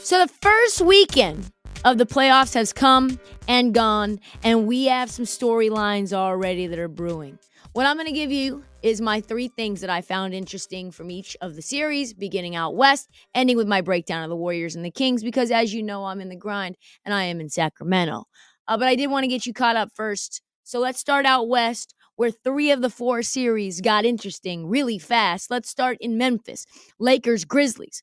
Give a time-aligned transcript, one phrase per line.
[0.00, 1.50] So the first weekend
[1.84, 3.18] of the playoffs has come
[3.48, 7.38] and gone, and we have some storylines already that are brewing.
[7.72, 11.10] What I'm going to give you is my three things that I found interesting from
[11.10, 14.84] each of the series, beginning out west, ending with my breakdown of the Warriors and
[14.84, 18.24] the Kings, because as you know, I'm in the grind and I am in Sacramento.
[18.68, 20.42] Uh, but I did want to get you caught up first.
[20.62, 25.50] So let's start out west, where three of the four series got interesting really fast.
[25.50, 26.66] Let's start in Memphis
[27.00, 28.02] Lakers Grizzlies.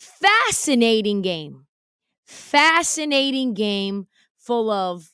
[0.00, 1.66] Fascinating game.
[2.26, 4.06] Fascinating game
[4.38, 5.12] full of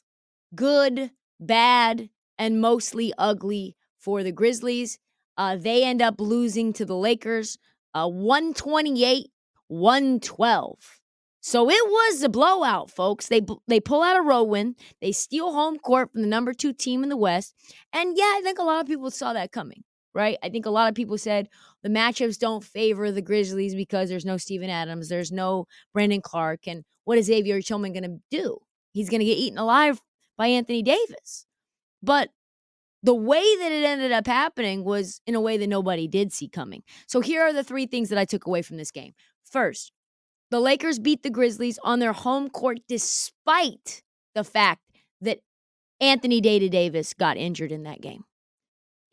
[0.55, 4.99] good, bad, and mostly ugly for the Grizzlies.
[5.37, 7.59] Uh, they end up losing to the Lakers
[7.95, 9.27] uh, 128
[9.69, 11.01] 112.
[11.41, 13.27] So it was a blowout, folks.
[13.27, 14.77] They they pull out a road win.
[15.01, 17.55] They steal home court from the number two team in the West.
[17.93, 19.83] And yeah, I think a lot of people saw that coming
[20.17, 20.39] right?
[20.43, 21.49] I think a lot of people said
[21.83, 26.67] the matchups don't favor the Grizzlies because there's no Steven Adams, there's no Brandon Clarke.
[26.67, 28.59] and what is Xavier Tillman going to do?
[28.93, 30.01] He's going to get eaten alive
[30.39, 31.47] by Anthony Davis.
[32.03, 32.31] But
[33.03, 36.49] the way that it ended up happening was in a way that nobody did see
[36.49, 36.83] coming.
[37.07, 39.13] So here are the three things that I took away from this game.
[39.45, 39.93] First,
[40.51, 44.03] the Lakers beat the Grizzlies on their home court despite
[44.35, 44.81] the fact
[45.21, 45.41] that
[46.01, 48.25] Anthony Data Davis got injured in that game.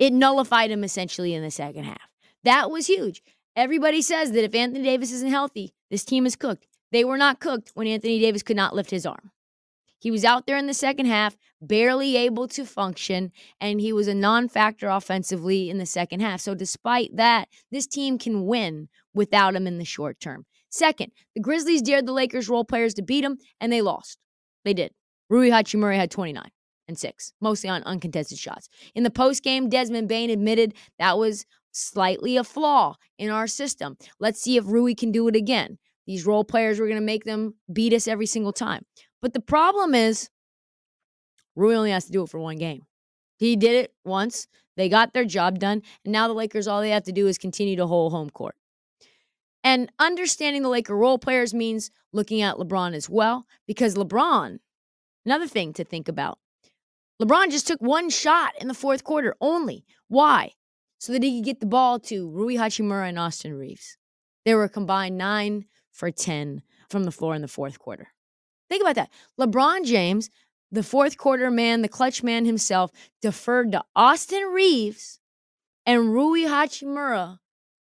[0.04, 2.10] It nullified him essentially in the second half.
[2.44, 3.24] That was huge.
[3.56, 6.68] Everybody says that if Anthony Davis isn't healthy, this team is cooked.
[6.92, 9.32] They were not cooked when Anthony Davis could not lift his arm.
[10.00, 13.32] He was out there in the second half, barely able to function,
[13.62, 16.42] and he was a non factor offensively in the second half.
[16.42, 20.46] So, despite that, this team can win without him in the short term.
[20.70, 24.18] Second, the Grizzlies dared the Lakers role players to beat them, and they lost.
[24.66, 24.92] They did.
[25.30, 26.44] Rui Hachimura had 29
[26.88, 28.70] and six, mostly on uncontested shots.
[28.96, 33.98] In the post game, Desmond Bane admitted that was slightly a flaw in our system.
[34.20, 35.78] Let's see if Rui can do it again.
[36.06, 38.86] These role players, we're going to make them beat us every single time.
[39.22, 40.30] But the problem is,
[41.56, 42.82] Rui only has to do it for one game.
[43.38, 44.48] He did it once.
[44.76, 45.82] They got their job done.
[46.04, 48.56] And now the Lakers, all they have to do is continue to hold home court.
[49.64, 54.60] And understanding the Laker role players means looking at LeBron as well, because LeBron,
[55.26, 56.38] another thing to think about,
[57.22, 59.86] LeBron just took one shot in the fourth quarter only.
[60.08, 60.52] Why?
[60.98, 63.98] So that he could get the ball to Rui Hachimura and Austin Reaves.
[64.46, 68.10] They were combined nine for 10 from the floor in the fourth quarter.
[68.70, 69.12] Think about that.
[69.40, 70.30] LeBron James,
[70.72, 72.92] the fourth quarter man, the clutch man himself,
[73.22, 75.20] deferred to Austin Reaves
[75.86, 77.40] and Rui Hachimura,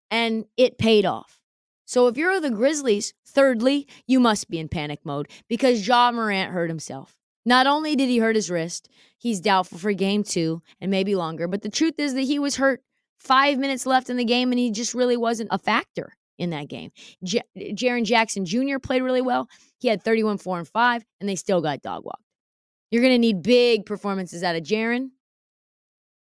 [0.10, 1.40] and it paid off.
[1.86, 6.52] So if you're the Grizzlies, thirdly, you must be in panic mode because Ja Morant
[6.52, 7.18] hurt himself.
[7.46, 11.48] Not only did he hurt his wrist, he's doubtful for game two and maybe longer,
[11.48, 12.84] but the truth is that he was hurt
[13.18, 16.68] five minutes left in the game and he just really wasn't a factor in that
[16.68, 16.92] game.
[17.24, 18.80] J- Jaren Jackson Jr.
[18.82, 19.48] played really well.
[19.80, 22.24] He had 31, 4, and 5, and they still got dog walked.
[22.90, 25.12] You're going to need big performances out of Jaren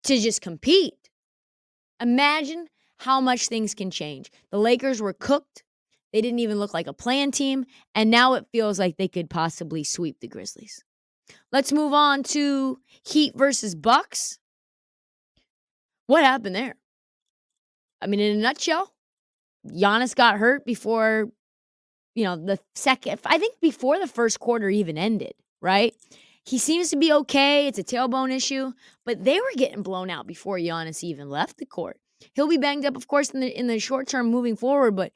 [0.04, 0.94] to just compete.
[2.00, 2.66] Imagine
[2.98, 4.30] how much things can change.
[4.50, 5.62] The Lakers were cooked.
[6.12, 7.64] They didn't even look like a play-in team.
[7.94, 10.82] And now it feels like they could possibly sweep the Grizzlies.
[11.52, 14.38] Let's move on to Heat versus Bucks.
[16.06, 16.74] What happened there?
[18.00, 18.92] I mean, in a nutshell,
[19.66, 21.28] Giannis got hurt before,
[22.14, 25.94] you know, the second, I think before the first quarter even ended, right?
[26.44, 27.66] He seems to be okay.
[27.66, 28.72] It's a tailbone issue,
[29.04, 32.00] but they were getting blown out before Giannis even left the court.
[32.34, 34.96] He'll be banged up, of course, in the in the short term moving forward.
[34.96, 35.12] But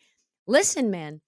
[0.47, 1.21] listen, man,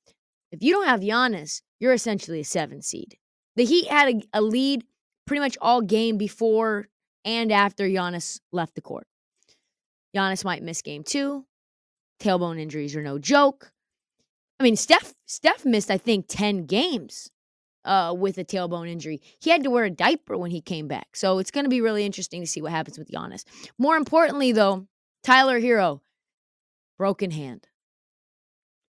[0.53, 3.17] if you don't have Giannis, you're essentially a seven seed.
[3.57, 4.85] The Heat had a, a lead
[5.27, 6.89] pretty much all game before
[7.25, 9.07] and after Giannis left the court.
[10.15, 11.45] Giannis might miss game two.
[12.21, 13.73] Tailbone injuries are no joke.
[14.59, 17.31] I mean, Steph Steph missed I think 10 games
[17.85, 19.21] uh, with a tailbone injury.
[19.39, 21.09] He had to wear a diaper when he came back.
[21.15, 23.45] So it's going to be really interesting to see what happens with Giannis.
[23.79, 24.87] More importantly, though,
[25.23, 26.01] Tyler Herro
[26.99, 27.69] broken hand.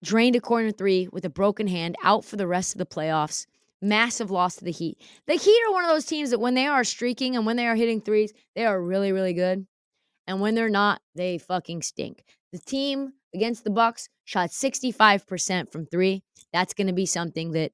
[0.03, 3.45] Drained a corner three with a broken hand, out for the rest of the playoffs.
[3.81, 4.97] Massive loss to the Heat.
[5.27, 7.67] The Heat are one of those teams that when they are streaking and when they
[7.67, 9.65] are hitting threes, they are really, really good.
[10.27, 12.23] And when they're not, they fucking stink.
[12.51, 16.23] The team against the Bucks shot 65% from three.
[16.51, 17.71] That's going to be something that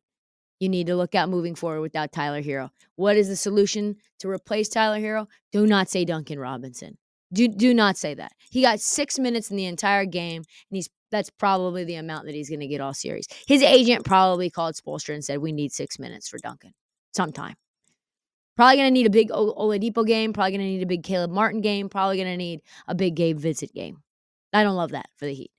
[0.60, 2.70] you need to look at moving forward without Tyler Herro.
[2.96, 5.28] What is the solution to replace Tyler Herro?
[5.52, 6.98] Do not say Duncan Robinson.
[7.34, 8.32] Do do not say that.
[8.52, 12.36] He got six minutes in the entire game, and he's that's probably the amount that
[12.36, 13.28] he's going to get all series.
[13.48, 16.74] His agent probably called Spoelstra and said, "We need six minutes for Duncan
[17.14, 17.56] sometime."
[18.56, 20.34] Probably going to need a big Oladipo game.
[20.34, 21.90] Probably going to need a big Caleb Martin game.
[21.90, 24.02] Probably going to need a big Gabe Vincent game.
[24.54, 25.52] I don't love that for the Heat.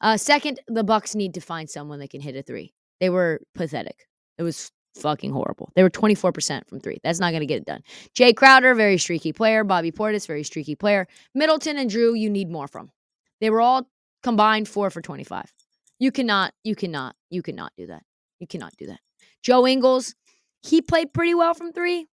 [0.00, 2.72] Uh, second, the Bucks need to find someone that can hit a three.
[3.00, 4.06] They were pathetic.
[4.38, 5.70] It was fucking horrible.
[5.74, 6.98] They were 24% from three.
[7.02, 7.82] That's not going to get it done.
[8.14, 9.64] Jae Crowder, very streaky player.
[9.64, 11.06] Bobby Portis, very streaky player.
[11.34, 12.90] Middleton and Jrue, you need more from.
[13.40, 13.88] They were all
[14.26, 15.52] combined four for 25.
[16.00, 18.02] You cannot, you cannot, you cannot do that.
[18.40, 18.98] You cannot do that.
[19.40, 20.16] Joe Ingles,
[20.64, 22.08] he played pretty well from three.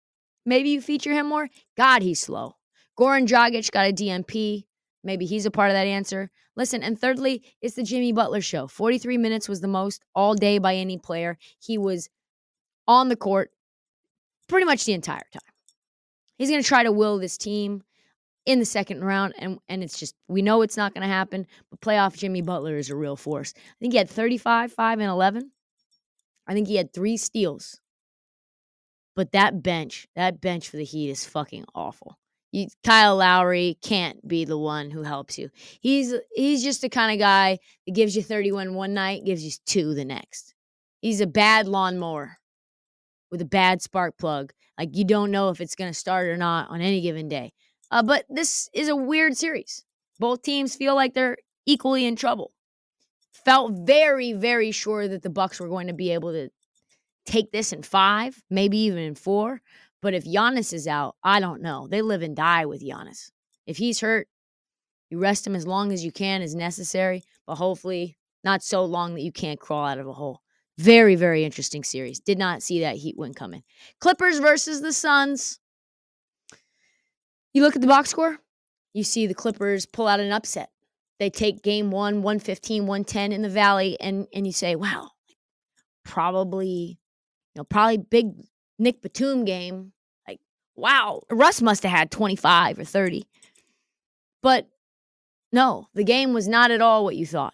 [0.44, 1.50] Maybe you feature him more.
[1.78, 2.56] God, he's slow.
[3.00, 4.64] Goran Dragic got a DNP.
[5.04, 6.32] Maybe he's a part of that answer.
[6.56, 8.66] Listen, and thirdly, it's the Jimmy Butler show.
[8.66, 11.38] 43 minutes was the most all day by any player.
[11.60, 12.10] He was
[12.88, 13.52] on the court
[14.48, 15.54] pretty much the entire time.
[16.40, 17.84] He's going to try to will this team
[18.46, 21.46] in the second round, and, and it's just, we know it's not going to happen,
[21.70, 23.54] but playoff Jimmy Butler is a real force.
[23.56, 25.52] I think he had 35, 5, and 11.
[26.48, 27.80] I think he had three steals.
[29.16, 32.18] But that bench, that bench for the Heat is fucking awful
[32.52, 35.50] you, Kyle Lowry can't be the one who helps you.
[35.82, 39.52] He's he's just the kind of guy that gives you 31 one night, gives you
[39.66, 40.54] two the next.
[41.02, 42.38] He's a bad lawnmower
[43.32, 44.52] with a bad spark plug.
[44.78, 47.54] Like you don't know if it's going to start or not on any given day.
[47.92, 49.84] Uh, but this is a weird series.
[50.20, 52.52] Both teams feel like they're equally in trouble.
[53.32, 56.50] Felt very, very sure that the Bucks were going to be able to
[57.26, 59.62] take this in five, maybe even in four.
[60.02, 61.88] But if Giannis is out, I don't know.
[61.88, 63.32] They live and die with Giannis.
[63.66, 64.28] If he's hurt,
[65.10, 69.16] you rest him as long as you can as necessary, but hopefully not so long
[69.16, 70.42] that you can't crawl out of a hole.
[70.78, 72.20] Very, very interesting series.
[72.20, 73.64] Did not see that Heat win coming.
[74.00, 75.60] Clippers versus the Suns.
[77.54, 78.38] You look at the box score,
[78.94, 80.70] you see the Clippers pull out an upset.
[81.20, 85.12] They take game one, 115, 110 in the Valley, and, and you say, wow,
[86.06, 87.00] probably,
[87.54, 88.32] you know, probably big
[88.78, 89.92] Nic Batum game,
[90.28, 90.40] like,
[90.76, 93.28] wow, Russ must have had 25 or 30.
[94.42, 94.70] But
[95.52, 97.54] no, the game was not at all what you thought.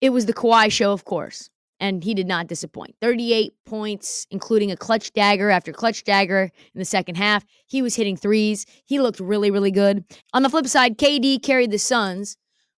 [0.00, 1.48] It was the Kawhi show, of course,
[1.80, 2.94] and he did not disappoint.
[3.00, 7.44] 38 points, including a clutch dagger after clutch dagger in the second half.
[7.66, 8.66] He was hitting threes.
[8.84, 10.04] He looked really, really good.
[10.34, 12.36] On the flip side, KD carried the Suns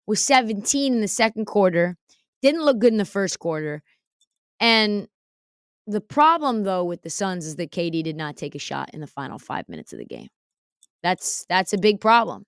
[0.06, 1.96] with 17 in the second quarter.
[2.42, 3.82] Didn't look good in the first quarter.
[4.60, 5.08] And
[5.86, 9.00] the problem though with the Suns is that KD did not take a shot in
[9.00, 10.28] the final 5 minutes of the game.
[11.02, 12.44] That's that's a big problem.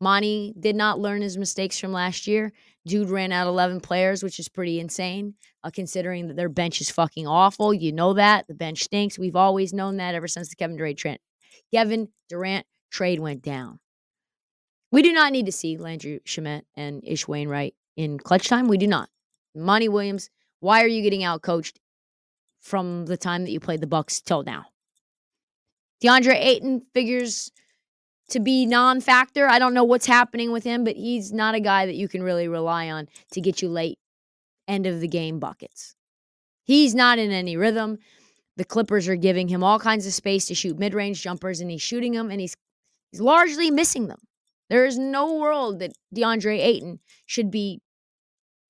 [0.00, 2.52] Monty did not learn his mistakes from last year.
[2.86, 5.34] Dude ran out 11 players, which is pretty insane,
[5.64, 7.74] uh, considering that their bench is fucking awful.
[7.74, 8.46] You know that.
[8.46, 9.18] The bench stinks.
[9.18, 11.18] We've always known that ever since the Kevin Durant trade.
[11.72, 13.80] Kevin Durant trade went down.
[14.90, 18.68] We do not need to see Landry Shamet and Ish Wainwright in clutch time.
[18.68, 19.10] We do not.
[19.54, 20.30] Monty Williams,
[20.60, 21.78] why are you getting out coached
[22.60, 24.66] from the time that you played the Bucks till now.
[26.02, 27.50] DeAndre Ayton figures
[28.30, 29.46] to be non-factor.
[29.46, 32.22] I don't know what's happening with him, but he's not a guy that you can
[32.22, 33.98] really rely on to get you late
[34.66, 35.94] end of the game buckets.
[36.64, 37.98] He's not in any rhythm.
[38.56, 41.80] The Clippers are giving him all kinds of space to shoot mid-range jumpers and he's
[41.80, 42.56] shooting them and he's
[43.10, 44.18] he's largely missing them.
[44.68, 47.80] There is no world that DeAndre Ayton should be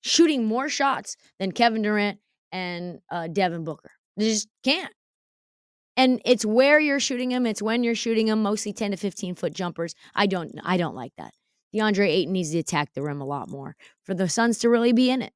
[0.01, 2.19] shooting more shots than Kevin Durant
[2.51, 3.91] and uh, Devin Booker.
[4.15, 4.93] They just can't.
[5.99, 7.45] And it's where you're shooting them.
[7.45, 8.41] It's when you're shooting them.
[8.41, 9.95] Mostly 10 to 15 foot jumpers.
[10.15, 10.57] I don't.
[10.63, 11.33] I don't like that.
[11.75, 14.93] DeAndre Ayton needs to attack the rim a lot more for the Suns to really
[14.93, 15.33] be in it.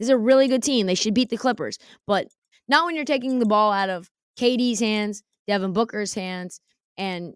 [0.00, 0.88] This is a really good team.
[0.88, 2.26] They should beat the Clippers, but
[2.66, 6.60] not when you're taking the ball out of KD's hands, Devin Booker's hands,
[6.98, 7.34] and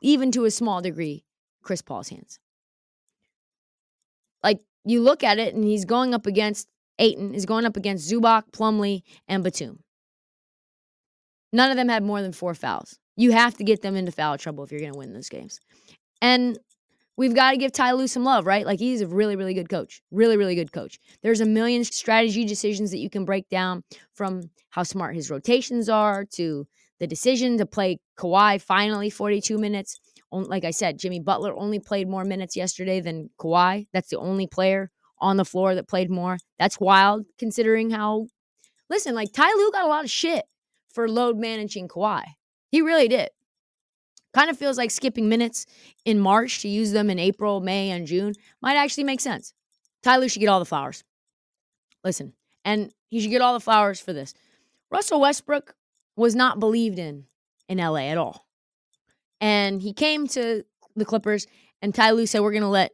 [0.00, 1.24] even to a small degree,
[1.64, 2.38] Chris Paul's hands.
[4.44, 6.68] Like you look at it, and he's going up against
[7.00, 9.80] Ayton is going up against Zubac, Plumlee, and Batum.
[11.52, 12.98] None of them had more than four fouls.
[13.16, 15.60] You have to get them into foul trouble if you're going to win those games.
[16.22, 16.58] And
[17.16, 18.64] we've got to give Ty Lue some love, right?
[18.64, 20.00] Like he's a really, really good coach.
[20.10, 20.98] Really, really good coach.
[21.22, 25.88] There's a million strategy decisions that you can break down from how smart his rotations
[25.88, 26.66] are to
[27.00, 30.00] the decision to play Kawhi finally 42 minutes.
[30.30, 33.86] Like I said, Jimmy Butler only played more minutes yesterday than Kawhi.
[33.92, 34.90] That's the only player
[35.20, 36.38] on the floor that played more.
[36.58, 38.28] That's wild considering how.
[38.88, 40.44] Listen, like Ty Lue got a lot of shit
[40.92, 42.24] for load managing Kawhi.
[42.70, 43.30] He really did.
[44.34, 45.66] Kind of feels like skipping minutes
[46.04, 49.52] in March to use them in April, May, and June might actually make sense.
[50.02, 51.04] Ty Lue should get all the flowers.
[52.02, 52.32] Listen,
[52.64, 54.34] and he should get all the flowers for this.
[54.90, 55.74] Russell Westbrook
[56.16, 57.24] was not believed in
[57.68, 58.46] in LA at all.
[59.40, 60.64] And he came to
[60.96, 61.46] the Clippers,
[61.80, 62.92] and Ty Lue said, We're going to let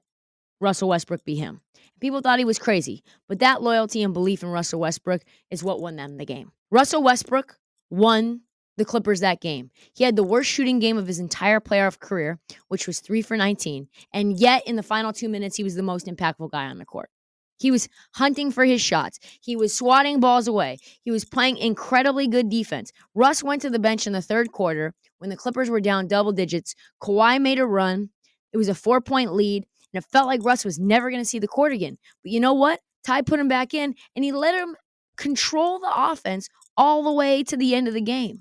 [0.61, 1.61] Russell Westbrook be him.
[2.01, 5.81] People thought he was crazy, but that loyalty and belief in Russell Westbrook is what
[5.81, 6.53] won them the game.
[6.71, 7.59] Russell Westbrook
[7.91, 8.43] won
[8.77, 9.71] the Clippers that game.
[9.93, 13.37] He had the worst shooting game of his entire playoff career, which was three for
[13.37, 13.89] 19.
[14.13, 16.85] And yet, in the final two minutes, he was the most impactful guy on the
[16.85, 17.11] court.
[17.59, 19.19] He was hunting for his shots.
[19.41, 20.79] He was swatting balls away.
[21.03, 22.93] He was playing incredibly good defense.
[23.15, 26.33] Russ went to the bench in the third quarter when the Clippers were down double
[26.33, 26.77] digits.
[27.03, 28.11] Kawhi made a run.
[28.53, 31.29] It was a four point lead, and it felt like Russ was never going to
[31.29, 31.99] see the court again.
[32.23, 32.81] But you know what?
[33.05, 34.77] Ty put him back in, and he let him
[35.19, 38.41] control the offense all the way to the end of the game.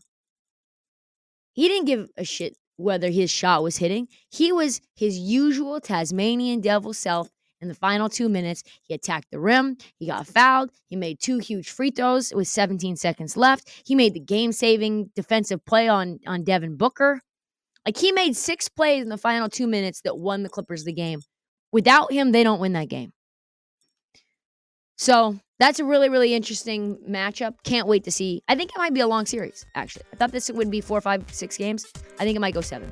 [1.53, 4.07] He didn't give a shit whether his shot was hitting.
[4.29, 7.29] He was his usual Tasmanian devil self
[7.59, 8.63] in the final two minutes.
[8.83, 9.77] He attacked the rim.
[9.97, 10.69] He got fouled.
[10.85, 13.69] He made two huge free throws with 17 seconds left.
[13.85, 17.21] He made the game saving defensive play on, on Devin Booker.
[17.85, 20.93] Like he made six plays in the final two minutes that won the Clippers the
[20.93, 21.21] game.
[21.71, 23.11] Without him, they don't win that game.
[24.97, 27.55] So that's a really, really interesting matchup.
[27.63, 28.41] Can't wait to see.
[28.47, 30.05] I think it might be a long series, actually.
[30.11, 31.85] I thought this would be four, five, six games.
[32.19, 32.91] I think it might go seven.